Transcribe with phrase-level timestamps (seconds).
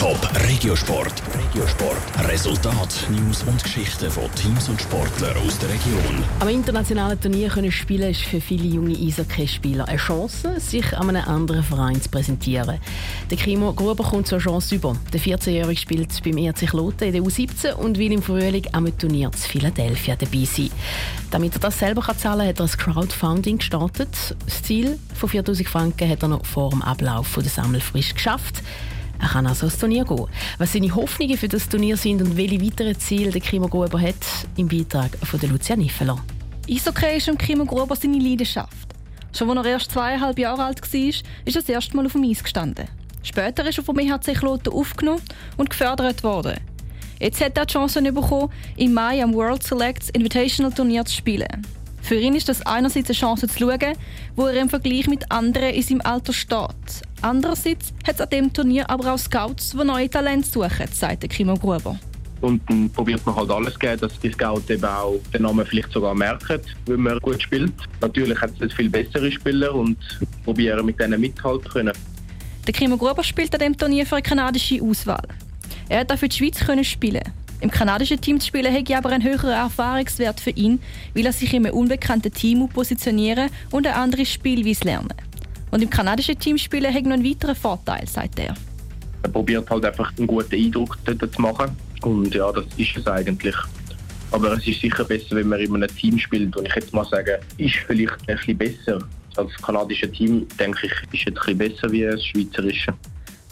[0.00, 0.18] Top
[0.48, 1.12] Regiosport.
[1.34, 2.26] Regiosport.
[2.26, 6.24] Resultat, News und Geschichten von Teams und Sportlern aus der Region.
[6.38, 11.28] Am internationalen Turnier können spielen ist für viele junge Eishockey-Spieler eine Chance, sich an einem
[11.28, 12.80] anderen Verein zu präsentieren.
[13.28, 14.96] Der Kimo Gruber kommt zur Chance über.
[15.12, 19.30] Der 14-Jährige spielt beim ERC Kloten in der U17 und will im Frühling am Turnier
[19.32, 20.70] zu Philadelphia dabei sein.
[21.30, 24.34] Damit er das selber kann zahlen kann, hat er ein Crowdfunding gestartet.
[24.46, 28.62] Das Ziel von 4000 Franken hat er noch vor dem Ablauf der Sammelfrist geschafft.
[29.20, 30.26] Er kann also ins Turnier gehen.
[30.58, 34.14] Was seine Hoffnungen für das Turnier sind und welche weiteren Ziele der Kimo Gruber hat,
[34.56, 36.18] im Beitrag von der Lucia Niffeler.
[36.68, 38.88] Eishockey ist im Kimo Gruber seine Leidenschaft.
[39.36, 42.24] Schon als er erst zweieinhalb Jahre alt war, ist er das erste Mal auf dem
[42.24, 42.88] Eis gestanden.
[43.22, 45.22] Später ist er vom EHC Kloten aufgenommen
[45.56, 46.58] und gefördert worden.
[47.18, 51.66] Jetzt hat er die Chance bekommen, im Mai am World Selects Invitational Turnier zu spielen.
[52.02, 53.96] Für ihn ist das einerseits eine Chance zu schauen,
[54.36, 57.02] wo er im Vergleich mit anderen in seinem Alter steht.
[57.22, 61.54] Andererseits hat es an diesem Turnier aber auch Scouts, die neue Talente suchen, sagt Kimo
[61.54, 61.98] Gruber.
[62.40, 65.92] Und dann probiert man halt alles geben, dass die Scouts eben auch den Namen vielleicht
[65.92, 67.72] sogar merken, wenn man gut spielt.
[68.00, 69.98] Natürlich hat es viel bessere Spieler und
[70.44, 71.92] probieren mit denen mithalten können.
[72.66, 75.26] Der Kimo Gruber spielt an diesem Turnier für eine kanadische Auswahl.
[75.88, 77.22] Er hat auch für die Schweiz können spielen.
[77.60, 80.80] Im kanadischen Team zu spielen hätte aber einen höheren Erfahrungswert für ihn,
[81.14, 85.12] weil er sich in einem unbekannten Team positionieren und ein anderes Spielweise lernen.
[85.70, 88.54] Und im kanadischen Team spielen hat noch einen weiteren Vorteil, sagt er.
[89.22, 91.76] Er probiert halt einfach einen guten Eindruck dort zu machen.
[92.02, 93.54] Und ja, das ist es eigentlich.
[94.32, 96.56] Aber es ist sicher besser, wenn man in einem Team spielt.
[96.56, 98.98] Und ich hätte mal sagen, ist vielleicht ein bisschen besser.
[99.36, 102.94] Als kanadische Team, denke ich, ist ein bisschen besser wie das schweizerische.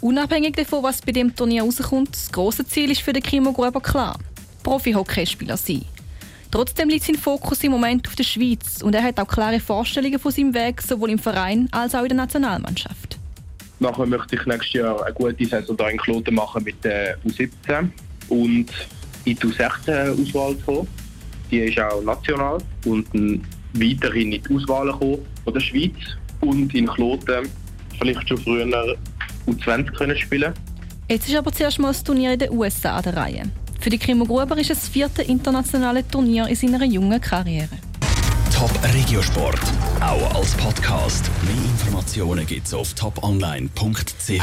[0.00, 3.80] Unabhängig davon, was bei dem Turnier rauskommt, das grosse Ziel ist für den Kimo Gruber
[3.80, 4.16] klar.
[4.62, 5.84] Profi-Hockeyspieler sein.
[6.52, 10.18] Trotzdem liegt sein Fokus im Moment auf der Schweiz und er hat auch klare Vorstellungen
[10.18, 13.18] von seinem Weg, sowohl im Verein als auch in der Nationalmannschaft.
[13.80, 17.90] Nachher möchte ich nächstes Jahr eine gute Saison hier in Kloten machen mit der U17
[18.28, 18.66] und
[19.24, 20.88] in die U16-Auswahl kommen.
[21.50, 23.08] Die ist auch national und
[23.74, 27.48] weiterhin in die Auswahl von der Schweiz und in Kloten
[27.98, 28.96] vielleicht schon früher
[29.48, 30.52] U20 können spielen.
[31.08, 33.42] Jetzt ist aber zuerst mal das Turnier in den USA an der Reihe.
[33.80, 37.78] Für die Kimo Gruber ist es das vierte internationale Turnier in seiner jungen Karriere.
[38.54, 39.60] Top Regiosport,
[40.00, 41.30] auch als Podcast.
[41.44, 44.42] Mehr Informationen gibt's auf toponline.ch.